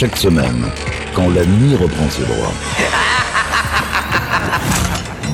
Chaque 0.00 0.16
semaine, 0.16 0.64
quand 1.12 1.28
la 1.28 1.44
nuit 1.44 1.74
reprend 1.74 2.08
ses 2.08 2.22
droits. 2.22 2.54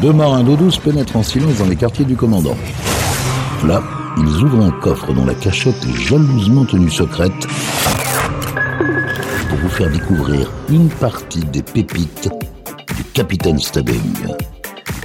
Deux 0.01 0.15
marins 0.15 0.43
d'eau 0.43 0.57
douce 0.57 0.79
pénètrent 0.79 1.17
en 1.17 1.23
silence 1.23 1.57
dans 1.59 1.67
les 1.67 1.77
quartiers 1.77 2.07
du 2.07 2.17
commandant. 2.17 2.57
Là, 3.67 3.83
ils 4.17 4.43
ouvrent 4.43 4.65
un 4.65 4.71
coffre 4.71 5.13
dont 5.13 5.27
la 5.27 5.35
cachette 5.35 5.77
est 5.85 6.01
jalousement 6.01 6.65
tenue 6.65 6.89
secrète 6.89 7.47
pour 9.51 9.59
vous 9.59 9.69
faire 9.69 9.91
découvrir 9.91 10.51
une 10.71 10.89
partie 10.89 11.45
des 11.45 11.63
pépites 11.63 12.31
du 12.97 13.05
Capitaine 13.13 13.59
Stubbing. 13.59 14.15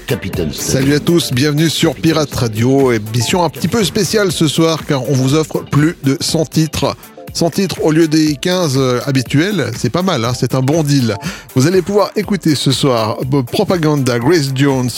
Capitaine. 0.07 0.53
Salut 0.53 0.93
à 0.93 1.01
tous, 1.01 1.33
bienvenue 1.33 1.69
sur 1.69 1.95
Pirate 1.95 2.33
Radio, 2.33 2.93
émission 2.93 3.43
un 3.43 3.49
petit 3.49 3.67
peu 3.67 3.83
spéciale 3.83 4.31
ce 4.31 4.47
soir 4.47 4.85
car 4.87 5.03
on 5.09 5.13
vous 5.13 5.35
offre 5.35 5.65
plus 5.69 5.97
de 6.05 6.15
100 6.21 6.45
titres. 6.45 6.95
100 7.39 7.51
titres 7.51 7.81
au 7.83 7.93
lieu 7.93 8.09
des 8.09 8.35
15 8.35 8.73
euh, 8.75 8.99
habituels, 9.05 9.71
c'est 9.77 9.89
pas 9.89 10.01
mal, 10.01 10.25
hein, 10.25 10.33
c'est 10.37 10.55
un 10.55 10.61
bon 10.61 10.83
deal. 10.83 11.15
Vous 11.55 11.67
allez 11.67 11.81
pouvoir 11.81 12.11
écouter 12.17 12.53
ce 12.53 12.73
soir 12.73 13.19
Bob 13.25 13.45
Propaganda, 13.45 14.19
Grace 14.19 14.49
Jones, 14.53 14.89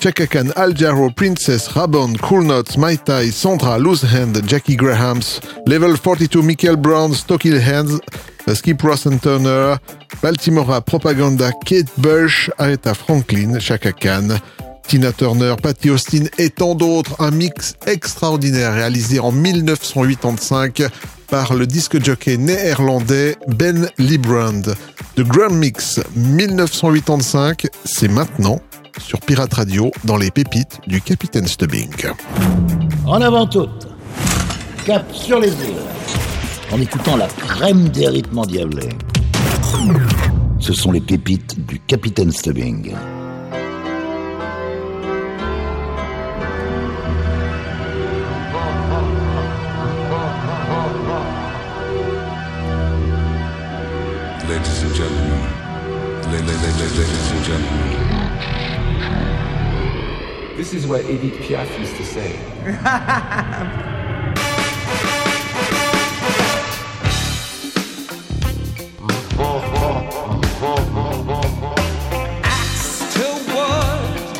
Chaka 0.00 0.28
Khan, 0.28 0.50
Al 0.54 0.76
Jarreau, 0.76 1.10
Princess, 1.10 1.66
Rabon, 1.66 2.12
Cool 2.22 2.44
Notes, 2.44 2.76
Mai 2.78 2.96
Tai, 2.96 3.32
Sandra, 3.32 3.76
Loose 3.76 4.04
Hand, 4.04 4.40
Jackie 4.46 4.76
Grahams, 4.76 5.40
Level 5.66 5.98
42, 5.98 6.42
Michael 6.42 6.76
Brown, 6.76 7.12
Stocky 7.12 7.50
Hands, 7.58 7.98
euh, 8.46 8.54
Skip 8.54 8.80
Ross 8.82 9.06
and 9.06 9.18
Turner, 9.18 9.74
Baltimora, 10.22 10.80
Propaganda, 10.82 11.50
Kate 11.66 11.90
Bush, 11.98 12.50
Aretha 12.58 12.94
Franklin, 12.94 13.58
Chaka 13.58 13.90
Khan, 13.90 14.38
Tina 14.86 15.10
Turner, 15.10 15.56
Patty 15.60 15.90
Austin 15.90 16.26
et 16.38 16.50
tant 16.50 16.76
d'autres. 16.76 17.16
Un 17.18 17.32
mix 17.32 17.74
extraordinaire 17.84 18.74
réalisé 18.74 19.18
en 19.18 19.32
1985 19.32 20.84
par 21.30 21.54
le 21.54 21.66
disque 21.66 22.02
jockey 22.04 22.36
néerlandais 22.36 23.36
Ben 23.46 23.88
Librand. 23.98 24.62
The 25.16 25.20
Grand 25.20 25.50
Mix 25.50 26.00
1985, 26.16 27.66
c'est 27.84 28.08
maintenant 28.08 28.60
sur 28.98 29.20
Pirate 29.20 29.54
Radio 29.54 29.90
dans 30.04 30.16
les 30.16 30.30
pépites 30.30 30.80
du 30.86 31.00
Capitaine 31.00 31.46
Stubbing. 31.46 31.90
En 33.06 33.20
avant 33.20 33.46
toute, 33.46 33.88
cap 34.84 35.04
sur 35.12 35.38
les 35.38 35.50
îles, 35.50 35.86
en 36.72 36.80
écoutant 36.80 37.16
la 37.16 37.28
crème 37.28 37.88
des 37.88 38.08
rythmes 38.08 38.38
endiablés. 38.38 38.88
Ce 40.58 40.72
sont 40.72 40.92
les 40.92 41.00
pépites 41.00 41.64
du 41.66 41.78
Capitaine 41.78 42.32
Stubbing. 42.32 42.92
Ladies 54.50 54.82
and 54.82 54.94
gentlemen, 54.96 55.40
la- 56.24 56.30
la- 56.30 56.40
la- 56.40 56.74
la- 56.80 56.94
ladies 56.98 57.30
and 57.30 57.44
gentlemen, 57.44 57.90
This 60.56 60.74
is 60.74 60.86
what 60.88 61.04
Edith 61.04 61.38
Piaf 61.38 61.68
used 61.78 61.96
to 61.96 62.04
say. 62.04 62.36
to 73.14 73.26
wood 73.52 74.38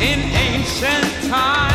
in 0.00 0.20
ancient 0.20 1.30
times. 1.30 1.71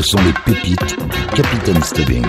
Ce 0.00 0.12
sont 0.12 0.18
les 0.24 0.32
pépites 0.54 0.96
du 0.96 1.42
Capitaine 1.42 1.82
Stubbing. 1.82 2.24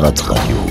Pirate 0.00 0.22
Radio. 0.22 0.69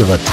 Pirate 0.00 0.29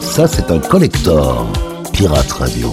Ça 0.00 0.26
c'est 0.26 0.50
un 0.50 0.58
collector. 0.58 1.46
Pirate 1.92 2.32
Radio. 2.32 2.72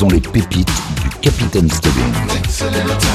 sont 0.00 0.08
les 0.08 0.20
pépites 0.20 0.72
du 1.02 1.10
Capitaine 1.20 1.68
Stubbing. 1.70 3.09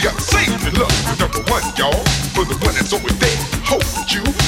You 0.00 0.06
gotta 0.08 0.22
save 0.22 0.48
me 0.64 0.70
love, 0.80 1.20
number 1.20 1.40
one, 1.50 1.62
y'all. 1.76 1.92
For 2.32 2.46
the 2.46 2.56
one 2.64 2.72
that's 2.72 2.90
always 2.94 3.18
there, 3.18 3.36
hold 3.66 4.10
you. 4.10 4.39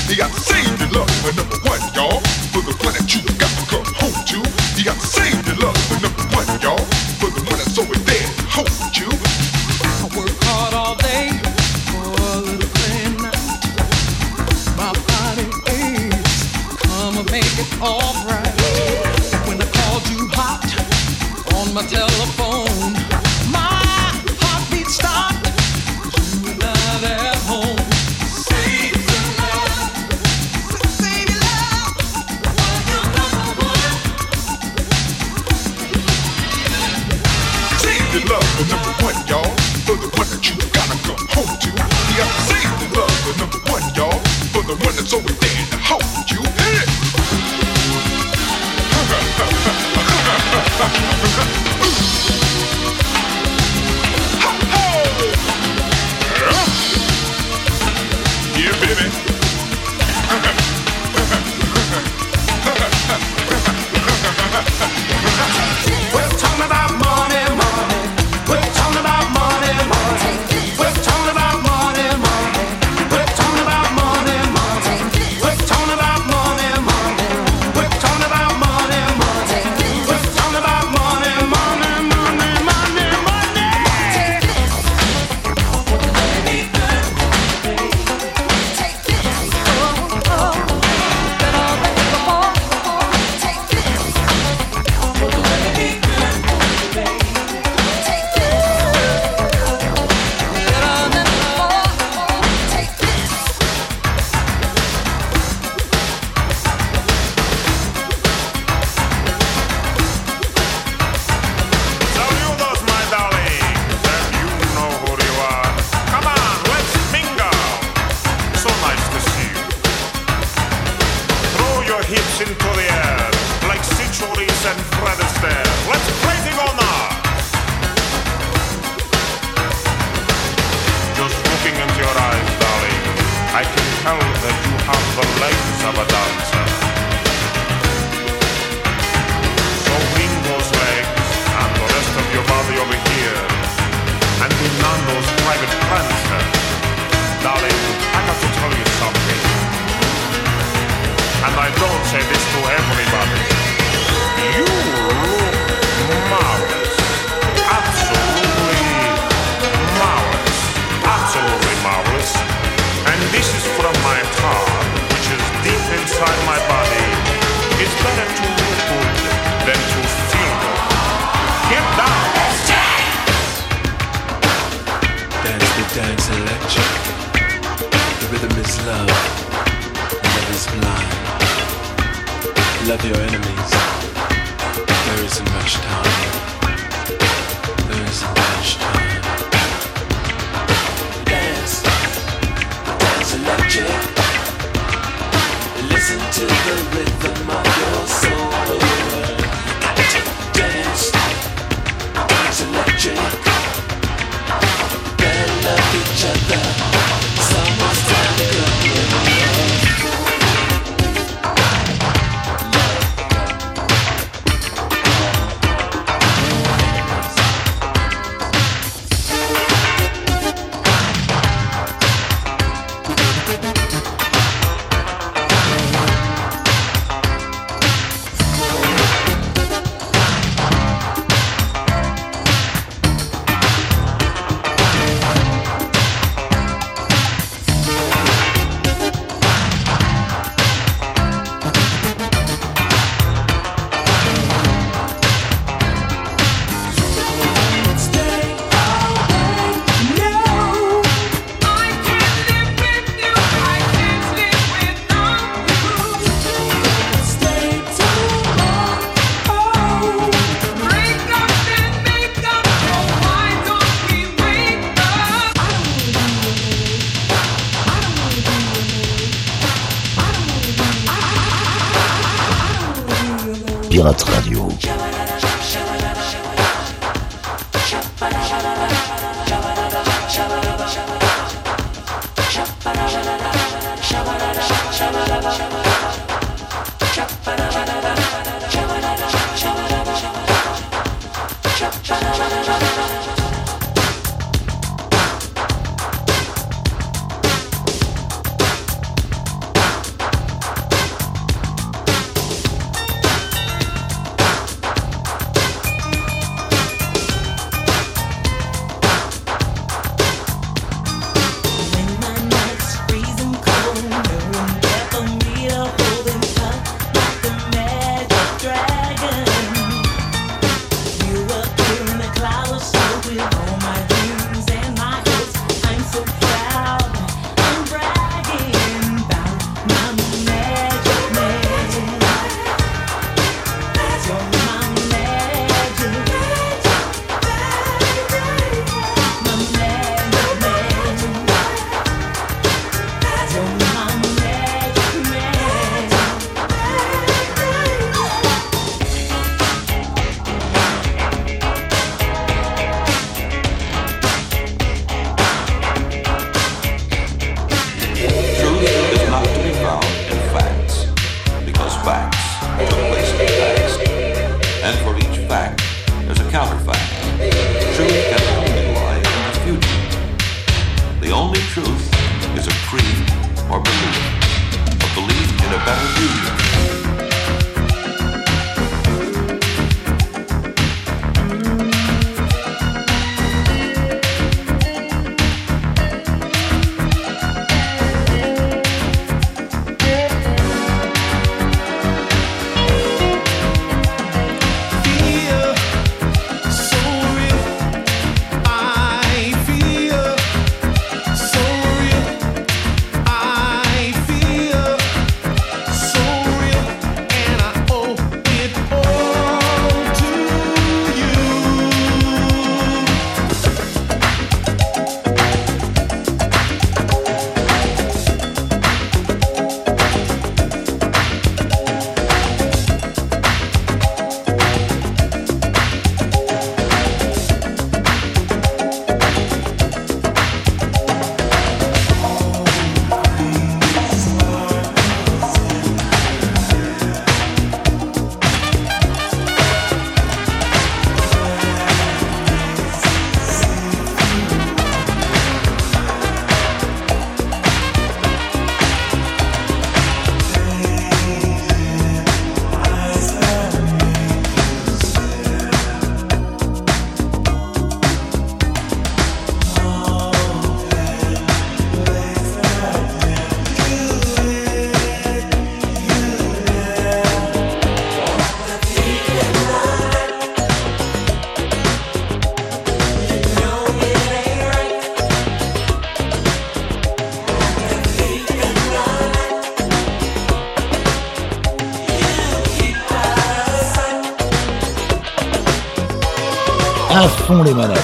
les 487.61 487.75
manettes. 487.75 487.99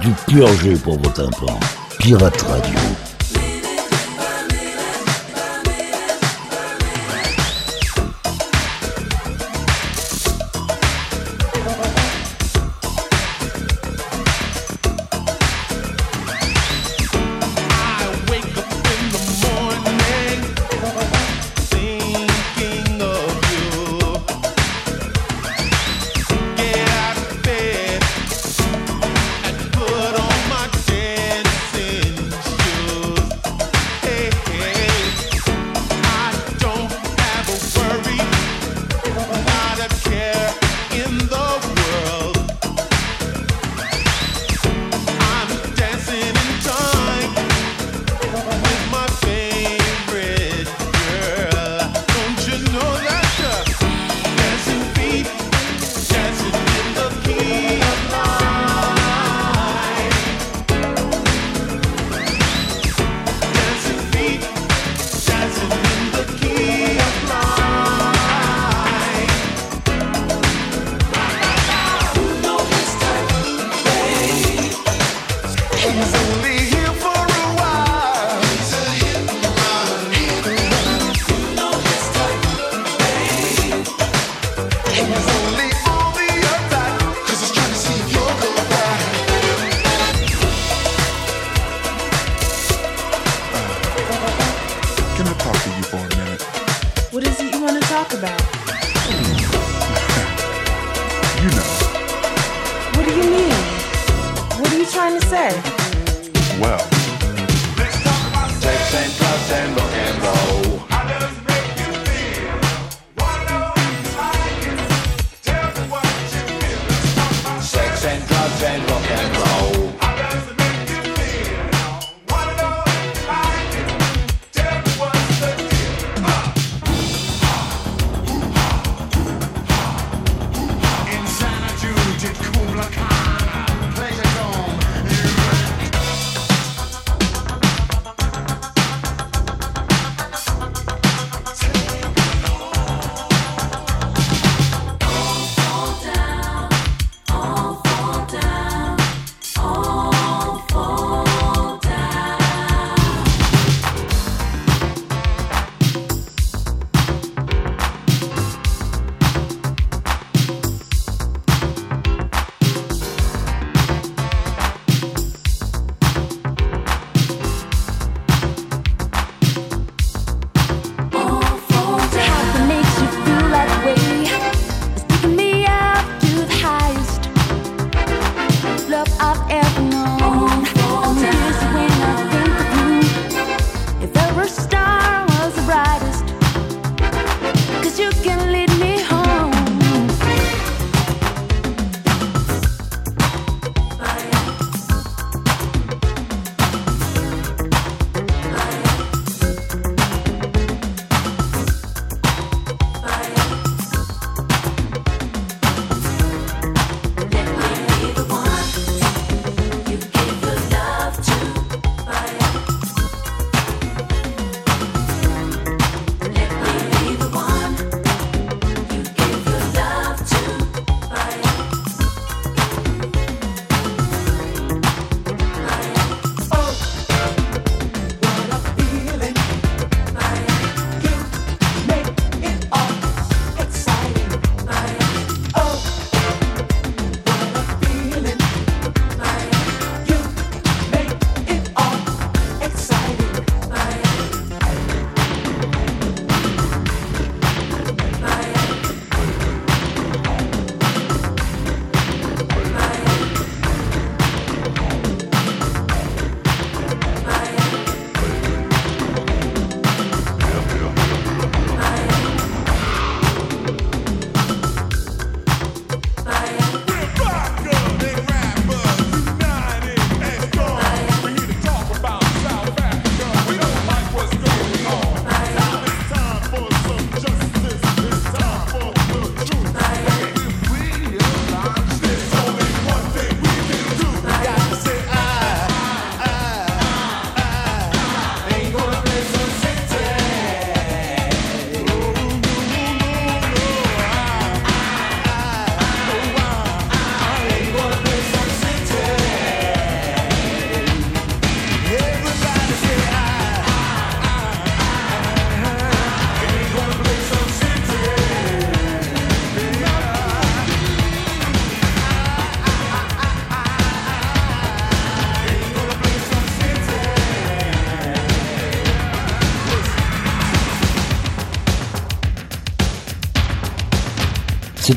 Du 0.00 0.10
pur 0.26 0.48
jus 0.62 0.78
pour 0.78 0.98
vos 0.98 1.10
tympans. 1.10 1.60
Pirate 1.98 2.40
Radio. 2.42 2.97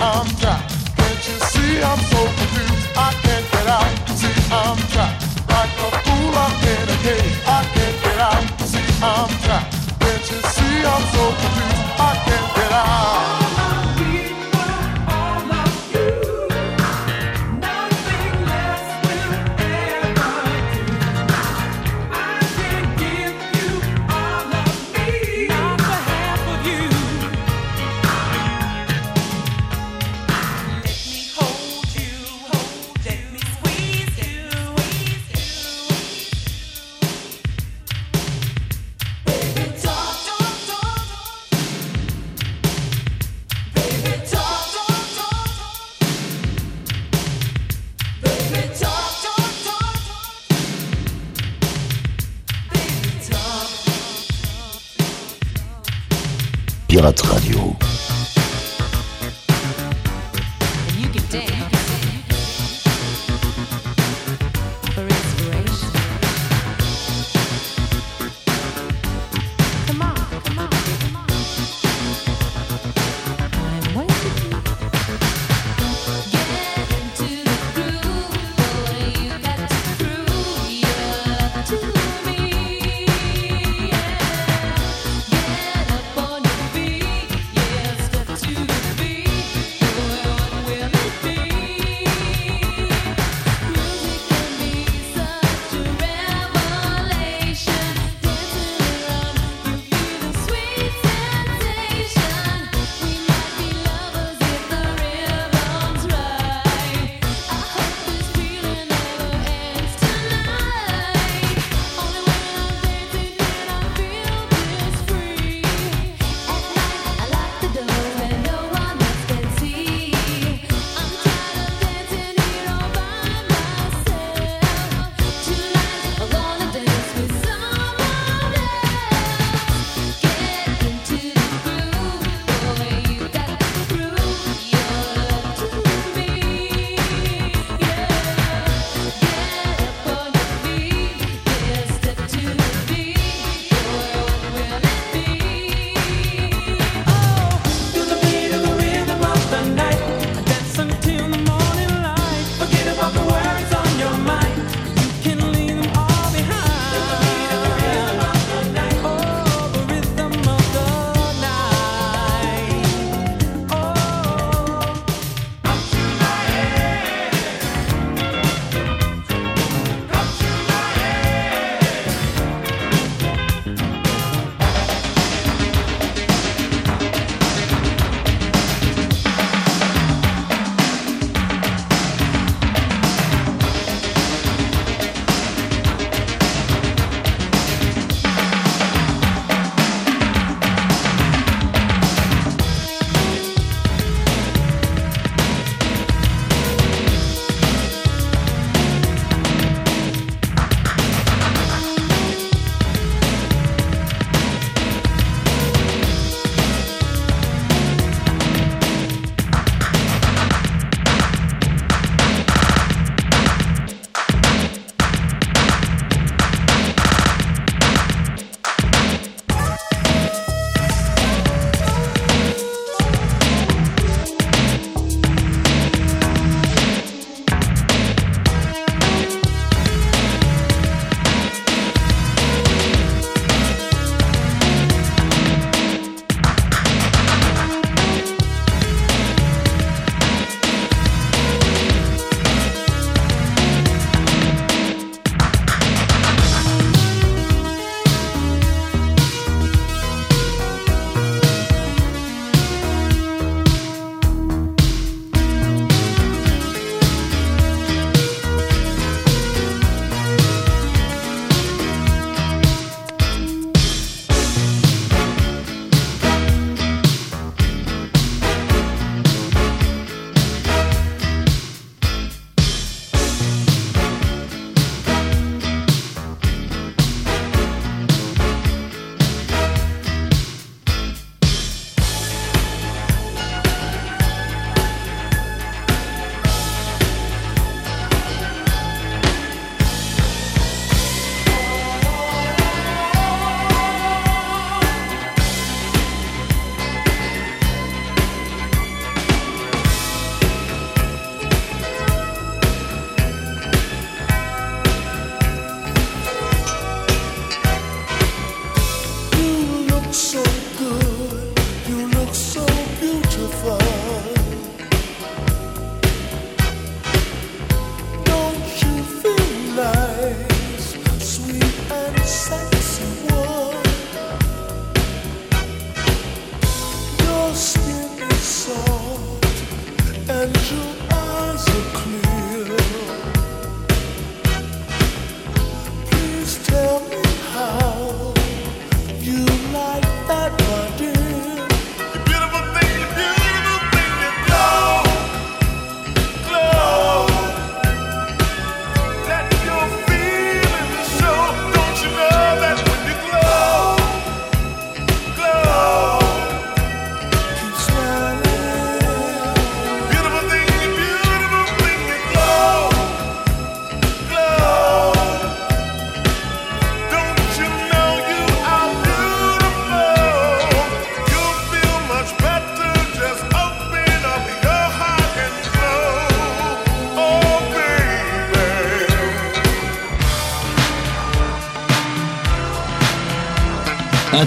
I'm 0.00 0.26
trapped. 0.36 0.96
Can't 0.96 1.28
you 1.28 1.38
see 1.50 1.82
I'm 1.82 1.98
so 1.98 2.24
confused? 2.24 2.67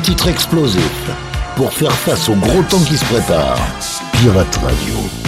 titre 0.02 0.28
explosif 0.28 1.10
pour 1.56 1.72
faire 1.72 1.92
face 1.92 2.28
au 2.28 2.34
gros 2.34 2.64
temps 2.64 2.80
qui 2.80 2.98
se 2.98 3.06
prépare. 3.06 3.58
Pirate 4.14 4.56
Radio. 4.58 5.21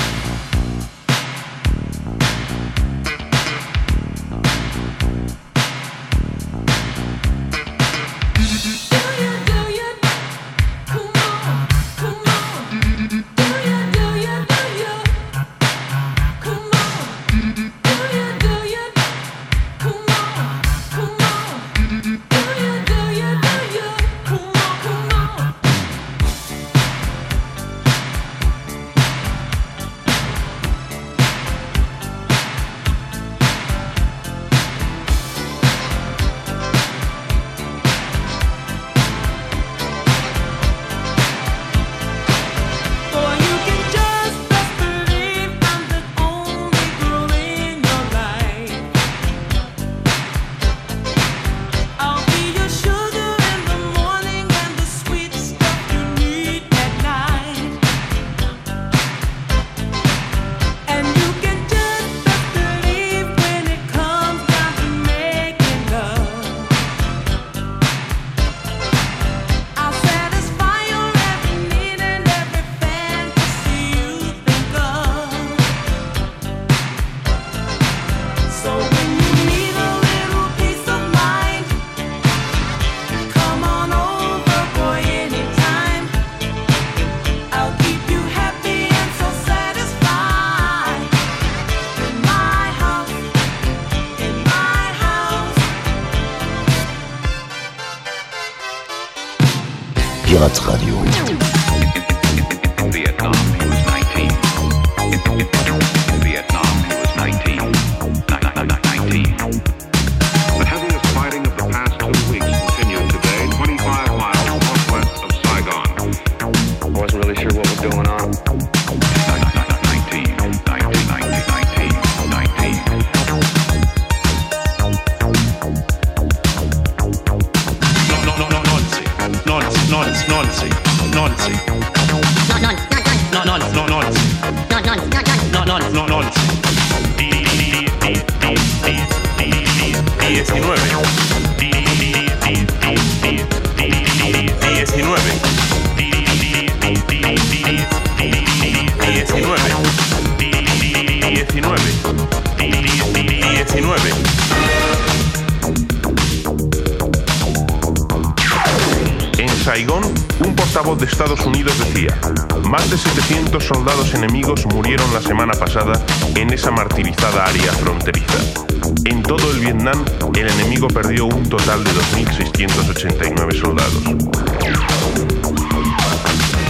das 172.88 173.02
Jinteng 173.02 173.34
mit 173.36 173.46
meus 173.46 173.58
soldados. 173.58 174.04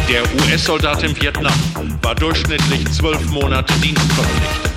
Der 0.09 0.21
US-Soldat 0.41 1.03
in 1.03 1.15
Vietnam 1.21 1.53
war 2.01 2.15
durchschnittlich 2.15 2.89
zwölf 2.91 3.25
Monate 3.31 3.73
dienstverpflichtet. 3.75 4.71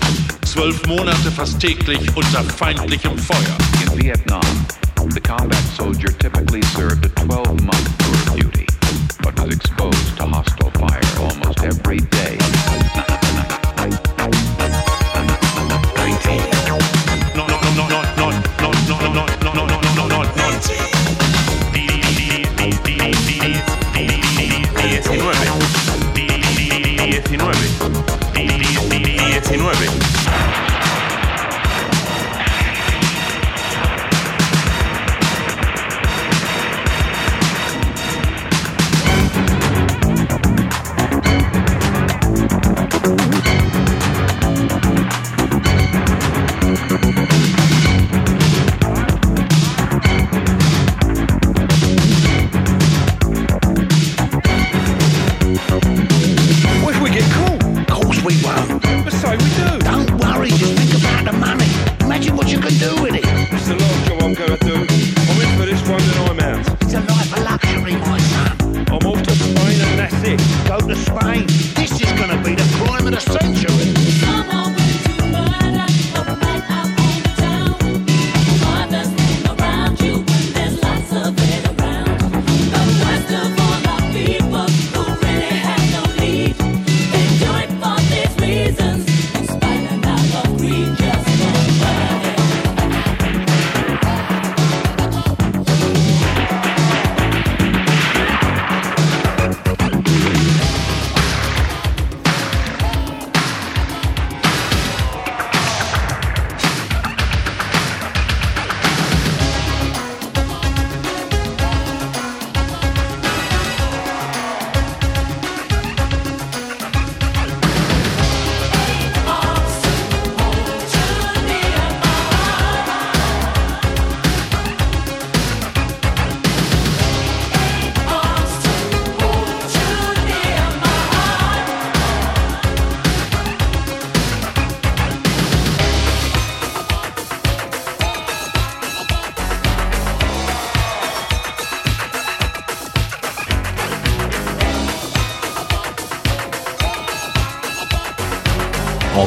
Zwölf 0.44 0.86
Monate 0.86 1.30
fast 1.30 1.60
täglich 1.60 2.00
unter 2.16 2.42
feindlichem 2.44 3.18
Feuer. 3.18 3.56
In 3.82 4.02
Vietnam, 4.02 4.66
the 5.12 5.20
combat 5.20 5.62
soldier 5.76 6.12
typically 6.18 6.62
served 6.74 7.04
a 7.04 7.08
12-month 7.08 7.98
tour 7.98 8.14
of 8.14 8.40
duty, 8.40 8.66
but 9.22 9.38
was 9.38 9.54
exposed 9.54 10.16
to 10.16 10.24
hostile 10.26 10.70
fire 10.70 11.00
almost 11.18 11.62
every 11.62 11.98
day. 11.98 12.38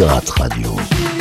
Pirate 0.00 0.30
Radio. 0.38 1.19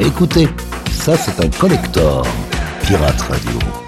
Écoutez, 0.00 0.48
ça 0.92 1.16
c'est 1.16 1.44
un 1.44 1.48
collector. 1.50 2.24
Pirate 2.82 3.20
Radio. 3.22 3.87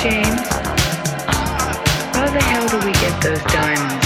James, 0.00 0.48
how 2.14 2.30
the 2.30 2.42
hell 2.42 2.68
do 2.68 2.78
we 2.86 2.92
get 2.92 3.22
those 3.22 3.42
diamonds? 3.52 3.99